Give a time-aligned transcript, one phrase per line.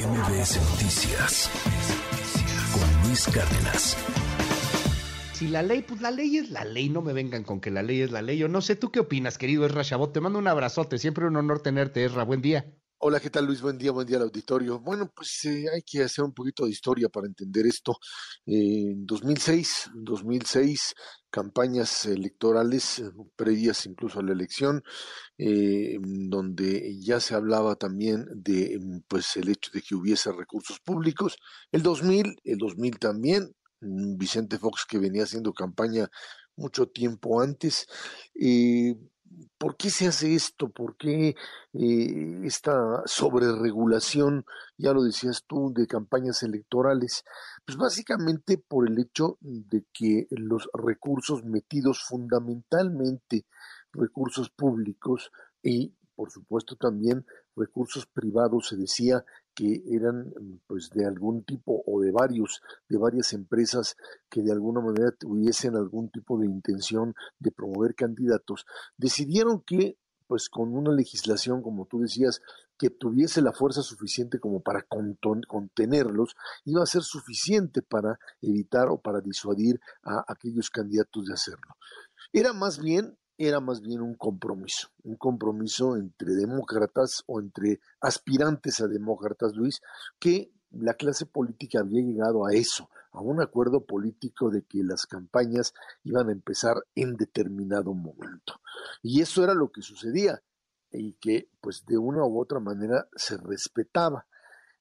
[0.00, 1.50] MBS Noticias
[2.72, 3.98] con Luis Cárdenas.
[5.34, 7.82] Si la ley, pues la ley es la ley, no me vengan con que la
[7.82, 8.38] ley es la ley.
[8.38, 10.10] Yo no sé, ¿tú qué opinas, querido Esra Chabot?
[10.14, 12.24] Te mando un abrazote, siempre un honor tenerte, Esra.
[12.24, 12.72] Buen día.
[13.02, 13.62] Hola, ¿qué tal Luis?
[13.62, 14.78] Buen día, buen día al auditorio.
[14.78, 17.96] Bueno, pues eh, hay que hacer un poquito de historia para entender esto.
[18.44, 20.94] Eh, en 2006, 2006,
[21.30, 24.82] campañas electorales eh, previas incluso a la elección,
[25.38, 28.78] donde ya se hablaba también de
[29.08, 31.38] pues el hecho de que hubiese recursos públicos.
[31.72, 36.10] El 2000, el 2000 también, mm, Vicente Fox que venía haciendo campaña
[36.54, 37.86] mucho tiempo antes.
[39.58, 40.70] ¿Por qué se hace esto?
[40.70, 41.36] ¿Por qué
[41.72, 44.44] eh, esta sobreregulación,
[44.76, 47.24] ya lo decías tú, de campañas electorales?
[47.64, 53.46] Pues básicamente por el hecho de que los recursos metidos fundamentalmente,
[53.92, 55.30] recursos públicos
[55.62, 57.24] y por supuesto también
[57.56, 59.24] recursos privados, se decía
[59.60, 60.32] que eran
[60.66, 63.94] pues de algún tipo o de varios de varias empresas
[64.30, 68.64] que de alguna manera tuviesen algún tipo de intención de promover candidatos
[68.96, 72.40] decidieron que pues con una legislación como tú decías
[72.78, 74.86] que tuviese la fuerza suficiente como para
[75.46, 76.34] contenerlos
[76.64, 81.76] iba a ser suficiente para evitar o para disuadir a aquellos candidatos de hacerlo.
[82.32, 88.82] Era más bien era más bien un compromiso, un compromiso entre demócratas o entre aspirantes
[88.82, 89.80] a demócratas, Luis,
[90.18, 95.06] que la clase política había llegado a eso, a un acuerdo político de que las
[95.06, 95.72] campañas
[96.04, 98.60] iban a empezar en determinado momento.
[99.02, 100.42] Y eso era lo que sucedía
[100.92, 104.26] y que pues de una u otra manera se respetaba.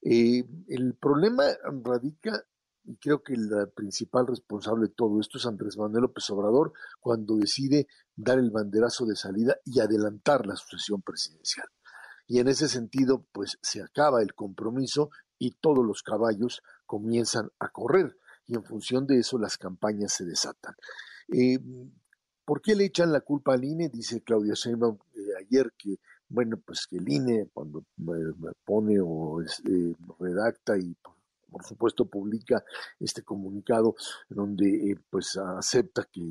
[0.01, 1.45] Eh, el problema
[1.81, 2.43] radica
[2.89, 7.35] y creo que el principal responsable de todo esto es Andrés Manuel López Obrador cuando
[7.35, 11.67] decide dar el banderazo de salida y adelantar la sucesión presidencial.
[12.25, 17.69] Y en ese sentido, pues se acaba el compromiso y todos los caballos comienzan a
[17.69, 20.73] correr y en función de eso las campañas se desatan.
[21.31, 21.59] Eh,
[22.43, 23.89] ¿Por qué le echan la culpa al INE?
[23.89, 27.83] Dice Claudia Sheinbaum eh, ayer que bueno, pues que el INE cuando
[28.65, 30.95] pone o eh, redacta y
[31.49, 32.63] por supuesto publica
[32.99, 33.95] este comunicado
[34.29, 36.21] donde eh, pues acepta que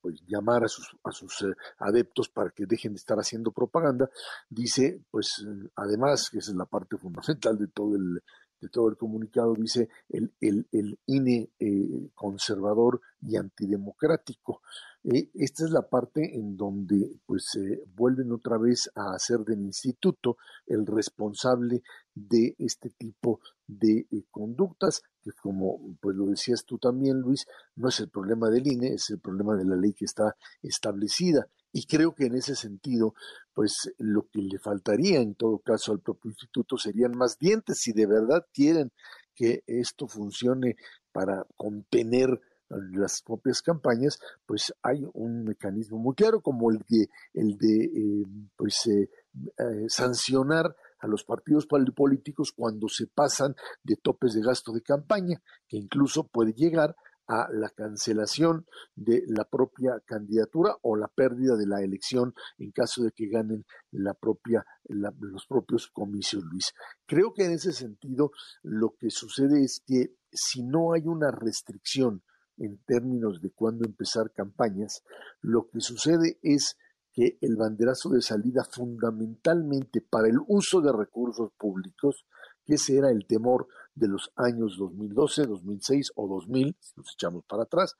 [0.00, 4.08] pues llamar a sus a sus eh, adeptos para que dejen de estar haciendo propaganda
[4.48, 5.44] dice pues
[5.76, 8.22] además que esa es la parte fundamental de todo el
[8.60, 14.62] de todo el comunicado dice el, el, el INE eh, conservador y antidemocrático.
[15.02, 19.60] Eh, esta es la parte en donde pues se vuelven otra vez a hacer del
[19.60, 21.82] instituto el responsable
[22.14, 27.46] de este tipo de eh, conductas que como pues lo decías tú también Luis
[27.76, 31.46] no es el problema del INE es el problema de la ley que está establecida.
[31.72, 33.14] Y creo que en ese sentido,
[33.54, 37.92] pues lo que le faltaría en todo caso al propio instituto serían más dientes si
[37.92, 38.92] de verdad quieren
[39.34, 40.76] que esto funcione
[41.12, 42.40] para contener
[42.70, 48.26] las propias campañas, pues hay un mecanismo muy claro como el de, el de eh,
[48.56, 49.10] pues, eh,
[49.58, 55.42] eh, sancionar a los partidos políticos cuando se pasan de topes de gasto de campaña,
[55.66, 56.94] que incluso puede llegar
[57.26, 58.66] a la cancelación
[58.96, 63.64] de la propia candidatura o la pérdida de la elección en caso de que ganen
[63.92, 66.72] la propia, los propios comicios, Luis.
[67.06, 68.32] Creo que en ese sentido
[68.62, 72.24] lo que sucede es que si no hay una restricción
[72.60, 75.02] en términos de cuándo empezar campañas,
[75.40, 76.76] lo que sucede es
[77.12, 82.26] que el banderazo de salida fundamentalmente para el uso de recursos públicos,
[82.64, 87.44] que ese era el temor de los años 2012, 2006 o 2000, si nos echamos
[87.46, 87.96] para atrás,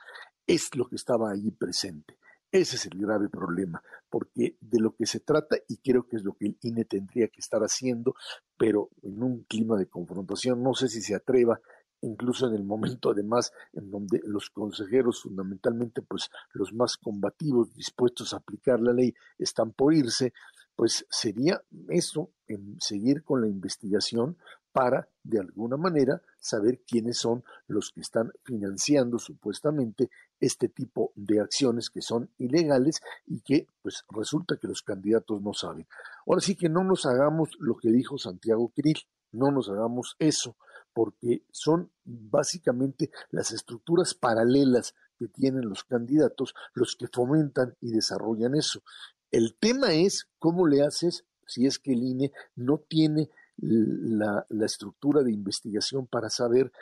[0.46, 2.18] es lo que estaba allí presente.
[2.52, 6.24] Ese es el grave problema, porque de lo que se trata, y creo que es
[6.24, 8.14] lo que el INE tendría que estar haciendo,
[8.56, 11.60] pero en un clima de confrontación, no sé si se atreva,
[12.02, 18.32] incluso en el momento además en donde los consejeros, fundamentalmente pues los más combativos, dispuestos
[18.32, 20.32] a aplicar la ley, están por irse,
[20.74, 24.36] pues sería eso, en seguir con la investigación
[24.72, 31.40] para, de alguna manera, saber quiénes son los que están financiando supuestamente este tipo de
[31.40, 35.86] acciones que son ilegales y que, pues, resulta que los candidatos no saben.
[36.26, 38.98] Ahora sí que no nos hagamos lo que dijo Santiago Krill,
[39.32, 40.56] no nos hagamos eso,
[40.92, 48.54] porque son básicamente las estructuras paralelas que tienen los candidatos los que fomentan y desarrollan
[48.54, 48.82] eso.
[49.30, 55.22] El tema es cómo le haces si es que el INE no tiene la, estructura
[55.22, 56.72] de investigación para saber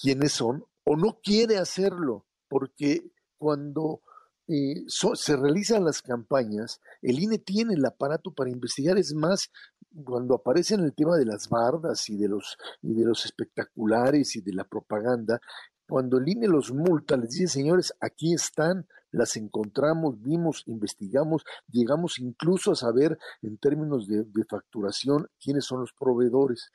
[0.00, 4.00] quiénes son o no quiere hacerlo, porque cuando
[4.52, 9.50] eh, se realizan las campañas, el INE tiene el aparato para investigar, es más,
[10.04, 14.36] cuando aparece en el tema de las bardas y de los, y de los espectaculares
[14.36, 15.40] y de la propaganda,
[15.88, 22.18] cuando el INE los multa, les dice, señores, aquí están, las encontramos, vimos, investigamos, llegamos
[22.18, 26.70] incluso a saber en términos de, de facturación quiénes son los proveedores.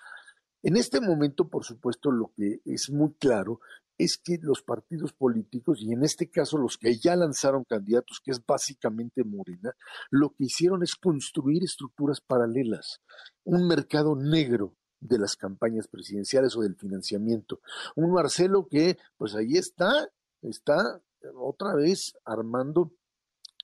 [0.63, 3.59] En este momento, por supuesto, lo que es muy claro
[3.97, 8.31] es que los partidos políticos, y en este caso los que ya lanzaron candidatos, que
[8.31, 9.73] es básicamente Morena,
[10.09, 13.01] lo que hicieron es construir estructuras paralelas,
[13.43, 17.59] un mercado negro de las campañas presidenciales o del financiamiento.
[17.95, 20.09] Un Marcelo que, pues ahí está,
[20.41, 21.01] está
[21.35, 22.91] otra vez armando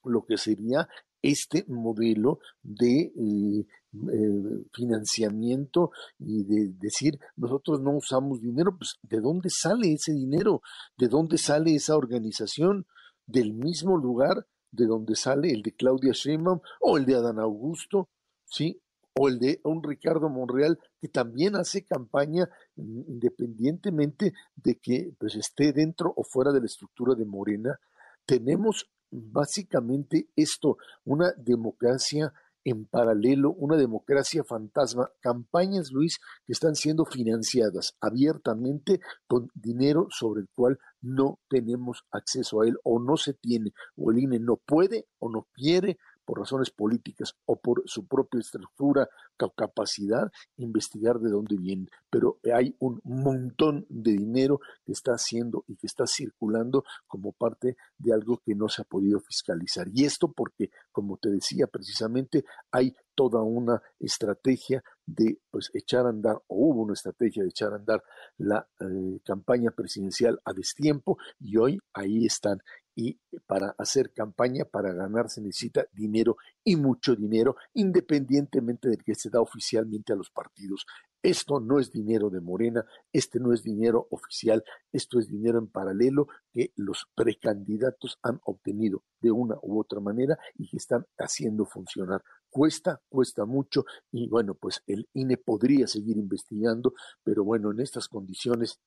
[0.04, 0.88] lo que sería
[1.24, 3.66] este modelo de eh,
[4.12, 10.62] eh, financiamiento y de decir nosotros no usamos dinero, pues ¿de dónde sale ese dinero?
[10.98, 12.86] ¿De dónde sale esa organización?
[13.26, 18.10] Del mismo lugar de donde sale el de Claudia Sheinbaum o el de Adán Augusto,
[18.46, 18.82] ¿sí?
[19.16, 25.72] O el de un Ricardo Monreal que también hace campaña independientemente de que pues, esté
[25.72, 27.80] dentro o fuera de la estructura de Morena.
[28.26, 32.34] Tenemos básicamente esto, una democracia
[32.66, 40.42] en paralelo, una democracia fantasma, campañas, Luis, que están siendo financiadas abiertamente con dinero sobre
[40.42, 44.56] el cual no tenemos acceso a él o no se tiene, o el INE no
[44.56, 49.08] puede o no quiere por razones políticas o por su propia estructura
[49.52, 51.88] capacidad, investigar de dónde viene.
[52.10, 57.76] Pero hay un montón de dinero que está haciendo y que está circulando como parte
[57.98, 59.88] de algo que no se ha podido fiscalizar.
[59.94, 66.10] Y esto porque, como te decía precisamente, hay toda una estrategia de pues echar a
[66.10, 68.04] andar, o hubo una estrategia de echar a andar
[68.38, 72.60] la eh, campaña presidencial a destiempo y hoy ahí están
[72.96, 79.16] y para hacer campaña, para ganar se necesita dinero y mucho dinero, independientemente del que
[79.16, 80.86] se da oficialmente a los partidos.
[81.24, 84.62] Esto no es dinero de Morena, este no es dinero oficial,
[84.92, 90.38] esto es dinero en paralelo que los precandidatos han obtenido de una u otra manera
[90.56, 92.22] y que están haciendo funcionar.
[92.50, 96.94] Cuesta, cuesta mucho y bueno, pues el INE podría seguir investigando,
[97.24, 98.82] pero bueno, en estas condiciones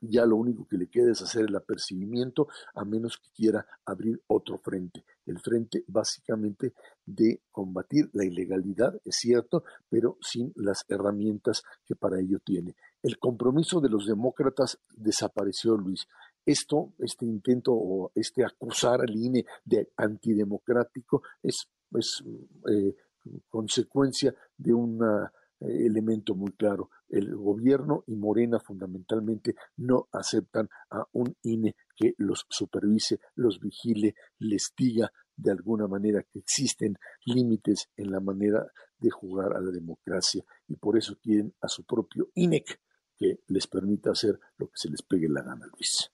[0.00, 4.22] ya lo único que le queda es hacer el apercibimiento, a menos que quiera abrir
[4.26, 5.04] otro frente.
[5.24, 12.20] El frente básicamente de combatir la ilegalidad, es cierto, pero sin las herramientas que para
[12.20, 12.76] ello tiene.
[13.02, 16.06] El compromiso de los demócratas desapareció, Luis.
[16.44, 22.22] Esto, este intento o este acusar al INE de antidemocrático es, es
[22.70, 22.94] eh,
[23.48, 26.90] consecuencia de una elemento muy claro.
[27.08, 34.14] El gobierno y Morena fundamentalmente no aceptan a un INE que los supervise, los vigile,
[34.38, 38.66] les diga de alguna manera que existen límites en la manera
[38.98, 42.80] de jugar a la democracia y por eso quieren a su propio INEC
[43.18, 46.10] que les permita hacer lo que se les pegue la gana, Luis.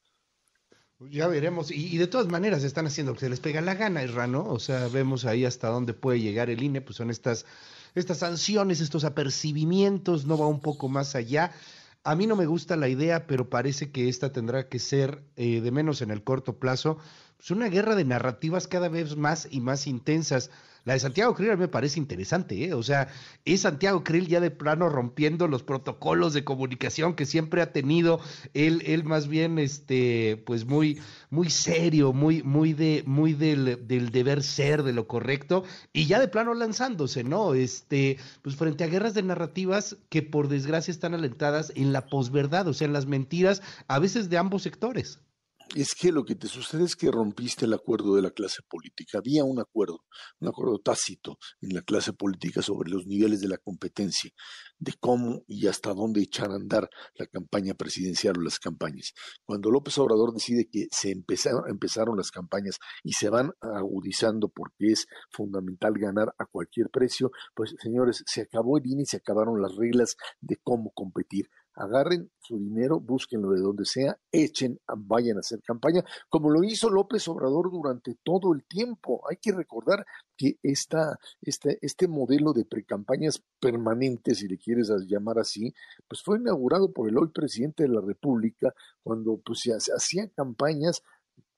[1.11, 1.73] Ya veremos.
[1.73, 4.45] Y, de todas maneras están haciendo lo que se les pega la gana, ¿no?
[4.45, 7.45] O sea, vemos ahí hasta dónde puede llegar el INE, pues son estas
[7.95, 11.53] estas sanciones, estos apercibimientos, no va un poco más allá.
[12.05, 15.61] A mí no me gusta la idea, pero parece que esta tendrá que ser, eh,
[15.61, 16.99] de menos en el corto plazo,
[17.43, 20.49] pues una guerra de narrativas cada vez más y más intensas.
[20.85, 22.73] La de Santiago Krill me parece interesante, ¿eh?
[22.73, 23.09] O sea,
[23.45, 28.21] es Santiago Krill ya de plano rompiendo los protocolos de comunicación que siempre ha tenido.
[28.55, 31.01] Él, él más bien, este, pues muy,
[31.31, 36.21] muy serio, muy, muy de, muy del, del deber ser, de lo correcto, y ya
[36.21, 37.55] de plano lanzándose, ¿no?
[37.55, 42.69] Este, pues frente a guerras de narrativas que por desgracia están alentadas en la posverdad,
[42.69, 45.19] o sea, en las mentiras, a veces de ambos sectores
[45.75, 49.19] es que lo que te sucede es que rompiste el acuerdo de la clase política.
[49.19, 50.05] Había un acuerdo,
[50.41, 54.31] un acuerdo tácito en la clase política sobre los niveles de la competencia,
[54.79, 59.13] de cómo y hasta dónde echar a andar la campaña presidencial o las campañas.
[59.45, 64.93] Cuando López Obrador decide que se empezaron, empezaron las campañas y se van agudizando porque
[64.93, 69.61] es fundamental ganar a cualquier precio, pues señores, se acabó el INE y se acabaron
[69.61, 75.41] las reglas de cómo competir agarren su dinero, búsquenlo de donde sea, echen, vayan a
[75.41, 79.23] hacer campaña, como lo hizo López Obrador durante todo el tiempo.
[79.31, 80.05] Hay que recordar
[80.37, 85.73] que esta, este, este modelo de precampañas permanentes, si le quieres llamar así,
[86.09, 91.03] pues fue inaugurado por el hoy presidente de la República cuando pues, se hacían campañas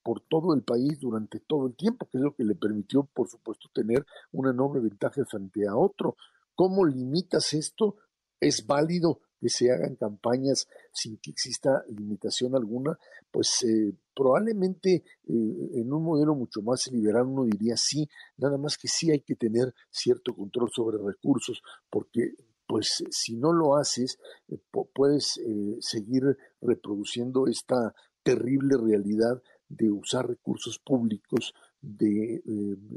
[0.05, 3.27] por todo el país durante todo el tiempo, que es lo que le permitió, por
[3.27, 6.17] supuesto, tener una enorme ventaja frente a otro.
[6.55, 7.97] ¿Cómo limitas esto?
[8.39, 12.99] Es válido que se hagan campañas sin que exista limitación alguna,
[13.31, 18.09] pues eh, probablemente eh, en un modelo mucho más liberal uno diría sí,
[18.39, 22.33] nada más que sí hay que tener cierto control sobre recursos, porque
[22.67, 24.17] pues si no lo haces,
[24.49, 24.57] eh,
[24.95, 25.39] puedes
[25.81, 26.23] seguir
[26.63, 31.53] reproduciendo esta terrible realidad de usar recursos públicos,
[31.85, 32.43] de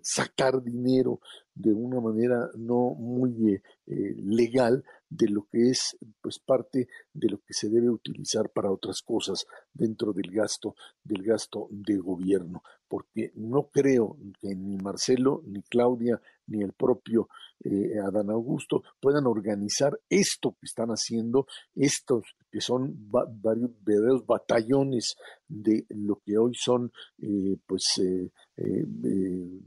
[0.02, 1.20] sacar dinero
[1.54, 7.54] de una manera no muy legal de lo que es pues parte de lo que
[7.54, 12.64] se debe utilizar para otras cosas dentro del gasto del gasto de gobierno.
[12.88, 17.30] Porque no creo que ni Marcelo ni Claudia ni el propio
[17.64, 25.16] eh, Adán Augusto puedan organizar esto que están haciendo estos que son varios batallones
[25.48, 28.32] de lo que hoy son eh, pues eh,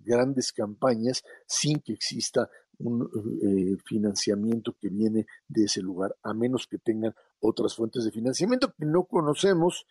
[0.02, 2.48] grandes campañas sin que exista
[2.80, 3.08] un
[3.42, 8.72] eh, financiamiento que viene de ese lugar, a menos que tengan otras fuentes de financiamiento
[8.76, 9.86] que no conocemos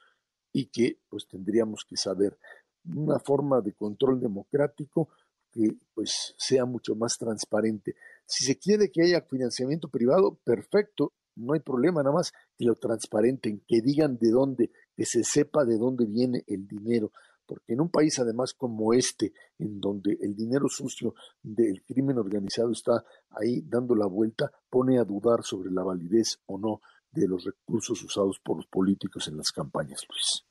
[0.52, 2.38] y que pues tendríamos que saber.
[2.86, 5.10] Una forma de control democrático
[5.52, 7.96] que pues sea mucho más transparente.
[8.26, 12.76] Si se quiere que haya financiamiento privado, perfecto, no hay problema, nada más que lo
[12.76, 17.12] transparenten, que digan de dónde, que se sepa de dónde viene el dinero
[17.50, 22.72] porque en un país además como este, en donde el dinero sucio del crimen organizado
[22.72, 26.80] está ahí dando la vuelta, pone a dudar sobre la validez o no
[27.12, 30.46] de los recursos usados por los políticos en las campañas, Luis.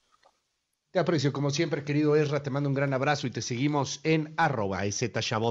[0.90, 4.34] Te aprecio, como siempre, querido Esra, te mando un gran abrazo y te seguimos en
[4.36, 4.80] arroba.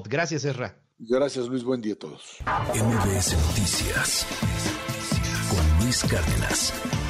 [0.09, 0.83] Gracias, Esra.
[0.97, 1.63] Gracias, Luis.
[1.63, 2.39] Buen día a todos.
[2.73, 4.27] MBS Noticias
[5.87, 7.06] Luis Cárdenas.